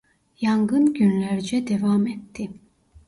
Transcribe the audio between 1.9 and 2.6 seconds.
etti.